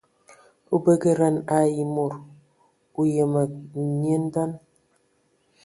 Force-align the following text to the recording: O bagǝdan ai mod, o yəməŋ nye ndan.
O 0.73 0.75
bagǝdan 0.83 1.35
ai 1.57 1.75
mod, 1.95 2.13
o 2.99 3.01
yəməŋ 3.15 3.49
nye 3.99 4.15
ndan. 4.25 4.51